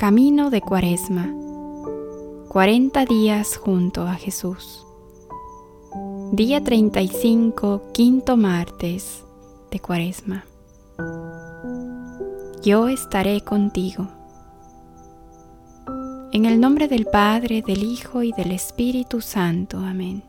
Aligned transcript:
Camino 0.00 0.48
de 0.48 0.62
Cuaresma. 0.62 1.30
40 2.48 3.04
días 3.04 3.58
junto 3.58 4.04
a 4.04 4.14
Jesús. 4.14 4.86
Día 6.32 6.64
35, 6.64 7.82
quinto 7.92 8.38
martes 8.38 9.26
de 9.70 9.78
Cuaresma. 9.78 10.46
Yo 12.62 12.88
estaré 12.88 13.42
contigo. 13.42 14.08
En 16.32 16.46
el 16.46 16.58
nombre 16.58 16.88
del 16.88 17.04
Padre, 17.04 17.60
del 17.60 17.82
Hijo 17.82 18.22
y 18.22 18.32
del 18.32 18.52
Espíritu 18.52 19.20
Santo. 19.20 19.80
Amén. 19.80 20.24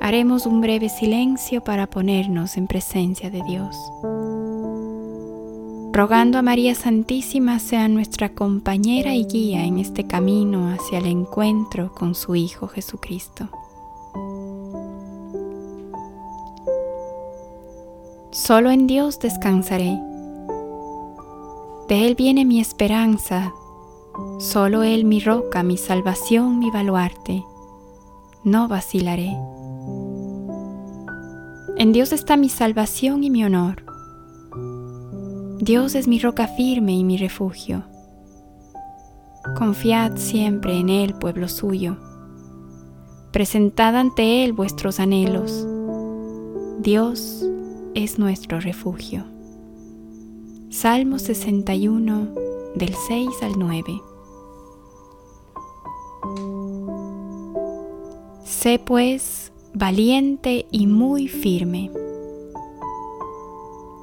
Haremos 0.00 0.46
un 0.46 0.60
breve 0.60 0.88
silencio 0.88 1.64
para 1.64 1.88
ponernos 1.88 2.56
en 2.56 2.68
presencia 2.68 3.28
de 3.28 3.42
Dios. 3.42 3.76
Rogando 5.98 6.38
a 6.38 6.42
María 6.42 6.76
Santísima 6.76 7.58
sea 7.58 7.88
nuestra 7.88 8.28
compañera 8.28 9.16
y 9.16 9.24
guía 9.24 9.64
en 9.64 9.78
este 9.78 10.06
camino 10.06 10.70
hacia 10.70 10.98
el 10.98 11.06
encuentro 11.06 11.92
con 11.92 12.14
su 12.14 12.36
Hijo 12.36 12.68
Jesucristo. 12.68 13.48
Solo 18.30 18.70
en 18.70 18.86
Dios 18.86 19.18
descansaré. 19.18 19.98
De 21.88 22.06
Él 22.06 22.14
viene 22.14 22.44
mi 22.44 22.60
esperanza, 22.60 23.52
solo 24.38 24.84
Él 24.84 25.04
mi 25.04 25.18
roca, 25.18 25.64
mi 25.64 25.76
salvación, 25.76 26.60
mi 26.60 26.70
baluarte. 26.70 27.44
No 28.44 28.68
vacilaré. 28.68 29.36
En 31.76 31.90
Dios 31.92 32.12
está 32.12 32.36
mi 32.36 32.48
salvación 32.48 33.24
y 33.24 33.30
mi 33.30 33.44
honor. 33.44 33.87
Dios 35.60 35.96
es 35.96 36.06
mi 36.06 36.20
roca 36.20 36.46
firme 36.46 36.92
y 36.92 37.02
mi 37.02 37.16
refugio. 37.16 37.84
Confiad 39.56 40.16
siempre 40.16 40.78
en 40.78 40.88
Él, 40.88 41.14
pueblo 41.14 41.48
suyo. 41.48 41.96
Presentad 43.32 43.96
ante 43.96 44.44
Él 44.44 44.52
vuestros 44.52 45.00
anhelos. 45.00 45.66
Dios 46.78 47.44
es 47.94 48.20
nuestro 48.20 48.60
refugio. 48.60 49.24
Salmo 50.70 51.18
61 51.18 52.28
del 52.76 52.94
6 52.94 53.28
al 53.42 53.58
9. 53.58 54.00
Sé 58.44 58.78
pues 58.78 59.52
valiente 59.74 60.66
y 60.70 60.86
muy 60.86 61.26
firme, 61.26 61.90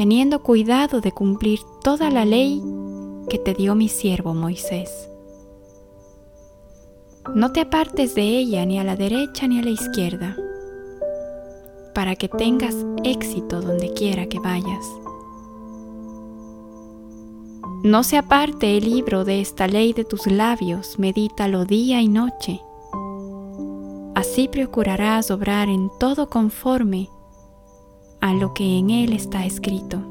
teniendo 0.00 0.42
cuidado 0.42 1.02
de 1.02 1.12
cumplir 1.12 1.60
toda 1.84 2.08
la 2.08 2.24
ley 2.24 2.62
que 3.28 3.38
te 3.38 3.52
dio 3.52 3.74
mi 3.74 3.90
siervo 3.90 4.32
Moisés. 4.32 5.10
No 7.34 7.52
te 7.52 7.60
apartes 7.60 8.14
de 8.14 8.22
ella 8.22 8.64
ni 8.64 8.78
a 8.78 8.84
la 8.84 8.96
derecha 8.96 9.46
ni 9.46 9.58
a 9.58 9.62
la 9.62 9.68
izquierda, 9.68 10.38
para 11.94 12.16
que 12.16 12.30
tengas 12.30 12.74
éxito 13.04 13.60
donde 13.60 13.92
quiera 13.92 14.24
que 14.24 14.38
vayas. 14.38 14.86
No 17.82 18.02
se 18.02 18.16
aparte 18.16 18.78
el 18.78 18.84
libro 18.86 19.26
de 19.26 19.42
esta 19.42 19.68
ley 19.68 19.92
de 19.92 20.06
tus 20.06 20.26
labios, 20.26 20.98
medítalo 20.98 21.66
día 21.66 22.00
y 22.00 22.08
noche 22.08 22.62
Así 24.14 24.48
procurarás 24.48 25.30
obrar 25.30 25.68
en 25.68 25.90
todo 25.98 26.28
conforme 26.28 27.08
lo 28.32 28.54
que 28.54 28.78
en 28.78 28.90
él 28.90 29.12
está 29.12 29.44
escrito. 29.44 30.02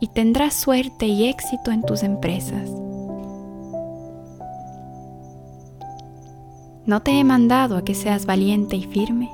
Y 0.00 0.08
tendrás 0.08 0.54
suerte 0.54 1.06
y 1.06 1.28
éxito 1.28 1.70
en 1.70 1.82
tus 1.82 2.02
empresas. 2.02 2.70
¿No 6.86 7.00
te 7.02 7.18
he 7.18 7.24
mandado 7.24 7.76
a 7.76 7.84
que 7.84 7.94
seas 7.94 8.26
valiente 8.26 8.76
y 8.76 8.84
firme? 8.84 9.30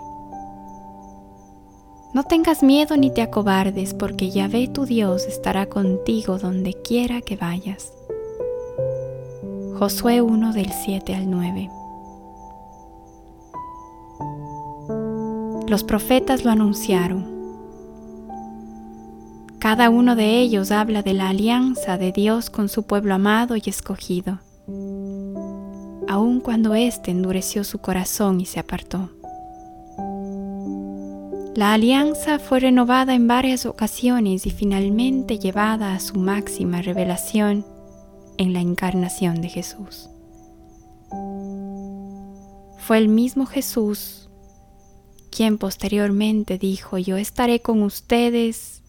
No 2.13 2.25
tengas 2.25 2.63
miedo 2.63 2.97
ni 2.97 3.11
te 3.11 3.23
acobardes, 3.23 3.95
porque 3.95 4.31
Yahvé 4.31 4.69
tu 4.69 4.87
Dios 4.87 5.27
estará 5.27 5.67
contigo 5.67 6.39
donde 6.39 6.75
quiera 6.75 7.21
que 7.21 7.37
vayas. 7.37 7.93
Josué 9.79 10.23
1 10.23 10.53
del 10.53 10.73
7 10.73 11.15
al 11.15 11.31
9. 11.31 11.71
Los 15.69 15.83
profetas 15.83 16.45
lo 16.45 16.53
anunciaron. 16.53 17.37
Cada 19.59 19.91
uno 19.91 20.15
de 20.15 20.39
ellos 20.39 20.71
habla 20.71 21.03
de 21.03 21.13
la 21.13 21.29
alianza 21.31 21.99
de 21.99 22.13
Dios 22.13 22.51
con 22.51 22.69
su 22.69 22.85
pueblo 22.85 23.15
amado 23.15 23.57
y 23.57 23.63
escogido, 23.67 24.39
aun 26.09 26.41
cuando 26.41 26.77
éste 26.77 27.11
endureció 27.11 27.65
su 27.65 27.79
corazón 27.79 28.41
y 28.41 28.47
se 28.47 28.61
apartó. 28.61 29.11
La 31.57 31.73
alianza 31.73 32.39
fue 32.39 32.61
renovada 32.61 33.15
en 33.15 33.27
varias 33.27 33.67
ocasiones 33.67 34.47
y 34.47 34.51
finalmente 34.51 35.39
llevada 35.41 35.95
a 35.95 36.01
su 36.01 36.17
máxima 36.17 36.81
revelación 36.81 37.67
en 38.37 38.53
la 38.53 38.61
encarnación 38.61 39.41
de 39.41 39.49
Jesús. 39.49 40.11
Fue 42.79 42.99
el 42.99 43.09
mismo 43.09 43.47
Jesús 43.47 44.26
quien 45.37 45.59
posteriormente 45.59 46.57
dijo, 46.57 46.97
yo 46.97 47.19
estaré 47.19 47.61
con 47.61 47.83
ustedes 47.83 48.81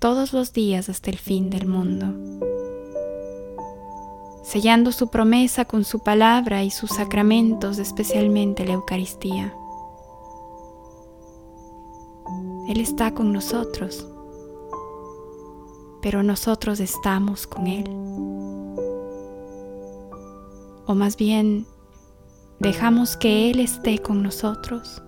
todos 0.00 0.34
los 0.34 0.52
días 0.52 0.90
hasta 0.90 1.08
el 1.08 1.16
fin 1.16 1.48
del 1.48 1.66
mundo, 1.66 2.12
sellando 4.44 4.92
su 4.92 5.08
promesa 5.08 5.64
con 5.64 5.82
su 5.82 6.00
palabra 6.00 6.62
y 6.62 6.70
sus 6.70 6.90
sacramentos, 6.90 7.78
especialmente 7.78 8.66
la 8.66 8.74
Eucaristía. 8.74 9.54
Él 12.68 12.80
está 12.80 13.14
con 13.14 13.32
nosotros, 13.32 14.06
pero 16.02 16.22
nosotros 16.22 16.80
estamos 16.80 17.46
con 17.46 17.66
Él. 17.66 17.88
O 20.86 20.94
más 20.94 21.16
bien, 21.16 21.66
dejamos 22.60 23.16
que 23.16 23.50
Él 23.50 23.60
esté 23.60 24.00
con 24.00 24.22
nosotros 24.22 25.00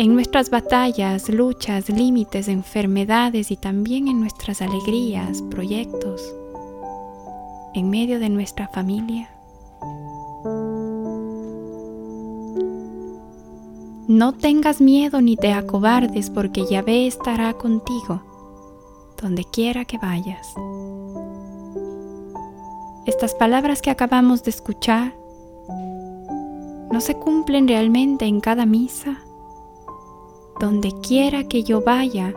en 0.00 0.14
nuestras 0.14 0.48
batallas, 0.48 1.28
luchas, 1.28 1.90
límites, 1.90 2.48
enfermedades 2.48 3.50
y 3.50 3.58
también 3.58 4.08
en 4.08 4.18
nuestras 4.18 4.62
alegrías, 4.62 5.42
proyectos, 5.50 6.22
en 7.74 7.90
medio 7.90 8.18
de 8.18 8.30
nuestra 8.30 8.66
familia. 8.68 9.28
No 14.08 14.32
tengas 14.32 14.80
miedo 14.80 15.20
ni 15.20 15.36
te 15.36 15.52
acobardes 15.52 16.30
porque 16.30 16.64
Yahvé 16.64 17.06
estará 17.06 17.52
contigo 17.52 18.22
donde 19.20 19.44
quiera 19.44 19.84
que 19.84 19.98
vayas. 19.98 20.54
Estas 23.04 23.34
palabras 23.34 23.82
que 23.82 23.90
acabamos 23.90 24.44
de 24.44 24.50
escuchar 24.50 25.14
no 26.90 27.02
se 27.02 27.16
cumplen 27.16 27.68
realmente 27.68 28.24
en 28.24 28.40
cada 28.40 28.64
misa 28.64 29.26
donde 30.60 30.92
quiera 31.00 31.44
que 31.44 31.64
yo 31.64 31.80
vaya, 31.80 32.34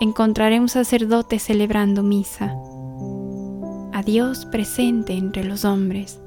encontraré 0.00 0.60
un 0.60 0.68
sacerdote 0.68 1.38
celebrando 1.38 2.02
misa, 2.02 2.54
a 3.92 4.02
Dios 4.02 4.44
presente 4.46 5.14
entre 5.14 5.42
los 5.42 5.64
hombres. 5.64 6.20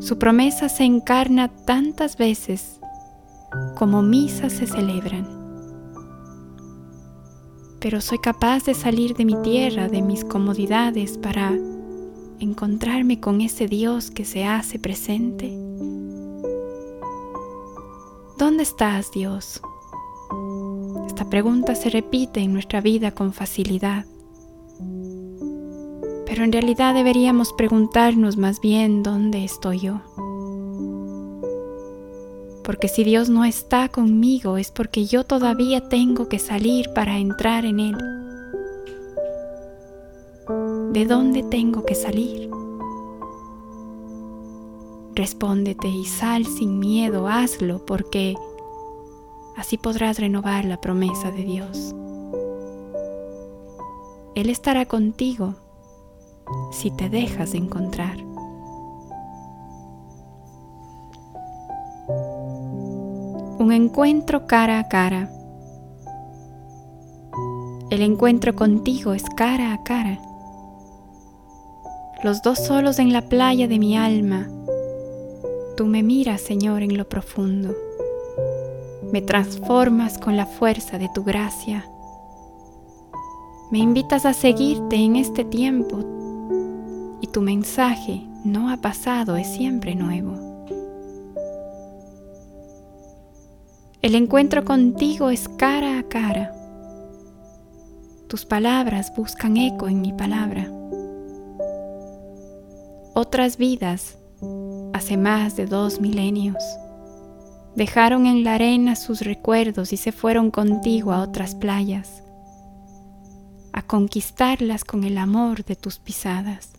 Su 0.00 0.18
promesa 0.18 0.68
se 0.68 0.84
encarna 0.84 1.48
tantas 1.48 2.16
veces 2.16 2.80
como 3.76 4.02
misas 4.02 4.52
se 4.52 4.66
celebran. 4.66 5.26
Pero 7.80 8.00
soy 8.00 8.18
capaz 8.18 8.64
de 8.64 8.74
salir 8.74 9.14
de 9.14 9.24
mi 9.24 9.40
tierra, 9.42 9.88
de 9.88 10.02
mis 10.02 10.24
comodidades, 10.24 11.18
para 11.18 11.52
encontrarme 12.40 13.20
con 13.20 13.40
ese 13.40 13.68
Dios 13.68 14.10
que 14.10 14.24
se 14.24 14.44
hace 14.44 14.78
presente. 14.78 15.65
¿Dónde 18.38 18.64
estás, 18.64 19.12
Dios? 19.12 19.62
Esta 21.06 21.30
pregunta 21.30 21.74
se 21.74 21.88
repite 21.88 22.40
en 22.40 22.52
nuestra 22.52 22.82
vida 22.82 23.12
con 23.12 23.32
facilidad. 23.32 24.04
Pero 26.26 26.44
en 26.44 26.52
realidad 26.52 26.92
deberíamos 26.92 27.54
preguntarnos 27.54 28.36
más 28.36 28.60
bien 28.60 29.02
dónde 29.02 29.42
estoy 29.42 29.80
yo. 29.80 30.02
Porque 32.62 32.88
si 32.88 33.04
Dios 33.04 33.30
no 33.30 33.46
está 33.46 33.88
conmigo 33.88 34.58
es 34.58 34.70
porque 34.70 35.06
yo 35.06 35.24
todavía 35.24 35.88
tengo 35.88 36.28
que 36.28 36.38
salir 36.38 36.90
para 36.94 37.16
entrar 37.16 37.64
en 37.64 37.80
Él. 37.80 37.96
¿De 40.92 41.06
dónde 41.06 41.42
tengo 41.42 41.86
que 41.86 41.94
salir? 41.94 42.50
Respóndete 45.16 45.88
y 45.88 46.04
sal 46.04 46.46
sin 46.46 46.78
miedo, 46.78 47.26
hazlo, 47.26 47.84
porque 47.84 48.36
Así 49.56 49.78
podrás 49.78 50.18
renovar 50.18 50.66
la 50.66 50.82
promesa 50.82 51.30
de 51.30 51.42
Dios. 51.42 51.94
Él 54.34 54.50
estará 54.50 54.84
contigo 54.84 55.54
si 56.72 56.90
te 56.90 57.08
dejas 57.08 57.54
encontrar. 57.54 58.18
Un 63.58 63.72
encuentro 63.72 64.46
cara 64.46 64.78
a 64.78 64.88
cara. 64.88 65.30
El 67.88 68.02
encuentro 68.02 68.54
contigo 68.54 69.14
es 69.14 69.24
cara 69.36 69.72
a 69.72 69.82
cara. 69.82 70.20
Los 72.22 72.42
dos 72.42 72.58
solos 72.58 72.98
en 72.98 73.14
la 73.14 73.22
playa 73.22 73.66
de 73.68 73.78
mi 73.78 73.96
alma. 73.96 74.50
Tú 75.76 75.84
me 75.86 76.02
miras, 76.02 76.40
Señor, 76.40 76.82
en 76.82 76.96
lo 76.96 77.06
profundo. 77.06 77.74
Me 79.12 79.20
transformas 79.20 80.16
con 80.16 80.34
la 80.34 80.46
fuerza 80.46 80.98
de 80.98 81.10
tu 81.14 81.22
gracia. 81.22 81.84
Me 83.70 83.78
invitas 83.78 84.24
a 84.24 84.32
seguirte 84.32 84.96
en 84.96 85.16
este 85.16 85.44
tiempo 85.44 85.98
y 87.20 87.26
tu 87.26 87.42
mensaje 87.42 88.26
no 88.42 88.70
ha 88.70 88.78
pasado, 88.78 89.36
es 89.36 89.48
siempre 89.48 89.94
nuevo. 89.94 90.46
El 94.00 94.14
encuentro 94.14 94.64
contigo 94.64 95.28
es 95.28 95.46
cara 95.58 95.98
a 95.98 96.04
cara. 96.04 96.54
Tus 98.28 98.46
palabras 98.46 99.12
buscan 99.14 99.58
eco 99.58 99.88
en 99.88 100.00
mi 100.00 100.14
palabra. 100.14 100.70
Otras 103.14 103.56
vidas, 103.56 104.16
hace 104.96 105.18
más 105.18 105.56
de 105.56 105.66
dos 105.66 106.00
milenios, 106.00 106.56
dejaron 107.74 108.26
en 108.26 108.44
la 108.44 108.54
arena 108.54 108.96
sus 108.96 109.20
recuerdos 109.20 109.92
y 109.92 109.98
se 109.98 110.10
fueron 110.10 110.50
contigo 110.50 111.12
a 111.12 111.20
otras 111.20 111.54
playas, 111.54 112.22
a 113.72 113.82
conquistarlas 113.82 114.84
con 114.84 115.04
el 115.04 115.18
amor 115.18 115.64
de 115.64 115.76
tus 115.76 115.98
pisadas. 115.98 116.70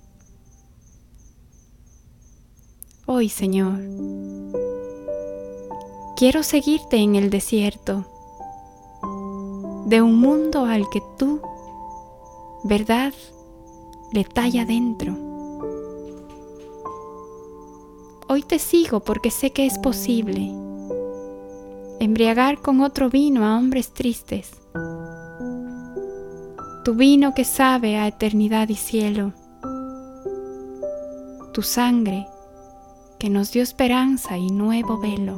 Hoy, 3.05 3.29
Señor, 3.29 3.79
quiero 6.17 6.41
seguirte 6.41 6.97
en 6.97 7.15
el 7.15 7.29
desierto 7.29 8.05
de 9.85 10.01
un 10.01 10.19
mundo 10.19 10.65
al 10.65 10.89
que 10.89 11.01
tú, 11.19 11.39
verdad, 12.63 13.13
le 14.11 14.23
talla 14.23 14.65
dentro. 14.65 15.26
Hoy 18.29 18.43
te 18.43 18.59
sigo 18.59 18.99
porque 18.99 19.31
sé 19.31 19.51
que 19.51 19.65
es 19.65 19.79
posible 19.79 20.51
embriagar 22.01 22.61
con 22.61 22.81
otro 22.81 23.09
vino 23.09 23.45
a 23.45 23.57
hombres 23.57 23.93
tristes, 23.93 24.51
tu 26.83 26.93
vino 26.93 27.33
que 27.33 27.45
sabe 27.45 27.95
a 27.95 28.05
eternidad 28.05 28.67
y 28.67 28.75
cielo, 28.75 29.31
tu 31.53 31.61
sangre 31.61 32.27
que 33.17 33.29
nos 33.29 33.53
dio 33.53 33.63
esperanza 33.63 34.37
y 34.37 34.51
nuevo 34.51 34.99
velo. 34.99 35.37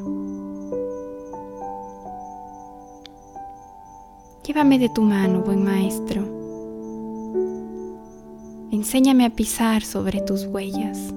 Llévame 4.44 4.80
de 4.80 4.90
tu 4.90 5.04
mano, 5.04 5.42
buen 5.42 5.64
maestro. 5.64 6.24
Enséñame 8.72 9.26
a 9.26 9.30
pisar 9.30 9.84
sobre 9.84 10.22
tus 10.22 10.46
huellas. 10.46 11.14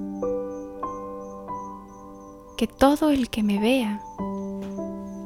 Que 2.63 2.67
todo 2.67 3.09
el 3.09 3.29
que 3.29 3.43
me 3.43 3.59
vea 3.59 3.99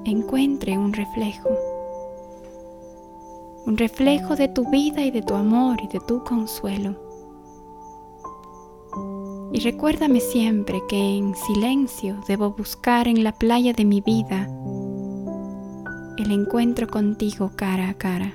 encuentre 0.06 0.76
un 0.76 0.92
reflejo. 0.92 1.50
Un 3.68 3.78
reflejo 3.78 4.36
de 4.36 4.48
tu 4.48 4.68
vida 4.72 5.04
y 5.04 5.12
de 5.12 5.22
tu 5.22 5.36
amor 5.36 5.78
y 5.84 5.88
de 5.88 6.00
tu 6.00 6.24
consuelo. 6.24 6.96
Y 9.54 9.60
recuérdame 9.60 10.20
siempre 10.20 10.82
que 10.90 10.98
en 10.98 11.36
silencio 11.36 12.20
debo 12.28 12.56
buscar 12.56 13.08
en 13.08 13.24
la 13.24 13.34
playa 13.34 13.72
de 13.72 13.86
mi 13.86 14.02
vida 14.02 14.50
el 16.18 16.32
encuentro 16.32 16.88
contigo 16.88 17.52
cara 17.56 17.90
a 17.90 17.94
cara. 17.94 18.34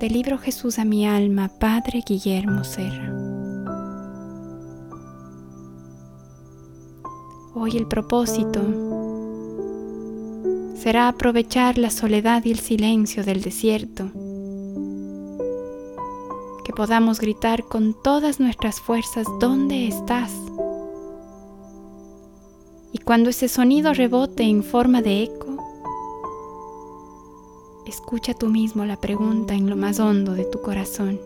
Del 0.00 0.12
libro 0.12 0.38
Jesús 0.38 0.80
a 0.80 0.84
mi 0.84 1.06
alma, 1.06 1.52
Padre 1.60 2.02
Guillermo 2.04 2.64
Serra. 2.64 3.21
Hoy 7.54 7.76
el 7.76 7.86
propósito. 7.86 8.60
Será 10.76 11.08
aprovechar 11.08 11.78
la 11.78 11.90
soledad 11.90 12.44
y 12.44 12.50
el 12.50 12.58
silencio 12.58 13.24
del 13.24 13.42
desierto. 13.42 14.10
Podamos 16.74 17.20
gritar 17.20 17.64
con 17.64 17.94
todas 18.02 18.40
nuestras 18.40 18.80
fuerzas, 18.80 19.26
¿dónde 19.38 19.86
estás? 19.86 20.32
Y 22.92 22.98
cuando 22.98 23.30
ese 23.30 23.48
sonido 23.48 23.92
rebote 23.92 24.42
en 24.42 24.64
forma 24.64 25.02
de 25.02 25.24
eco, 25.24 25.58
escucha 27.86 28.32
tú 28.34 28.48
mismo 28.48 28.84
la 28.86 28.96
pregunta 28.96 29.54
en 29.54 29.68
lo 29.68 29.76
más 29.76 30.00
hondo 30.00 30.32
de 30.32 30.44
tu 30.44 30.62
corazón. 30.62 31.20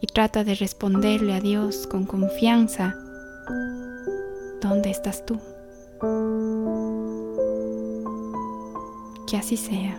Y 0.00 0.08
trata 0.08 0.42
de 0.42 0.56
responderle 0.56 1.34
a 1.34 1.40
Dios 1.40 1.86
con 1.86 2.04
confianza, 2.04 2.96
¿dónde 4.60 4.90
estás 4.90 5.24
tú? 5.24 5.38
Que 9.26 9.36
así 9.36 9.56
sea. 9.56 9.98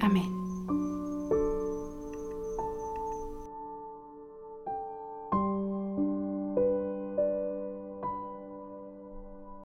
Amén. 0.00 0.39